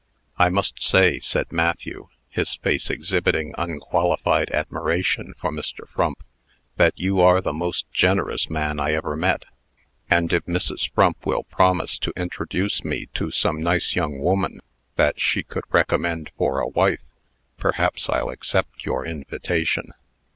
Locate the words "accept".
18.31-18.83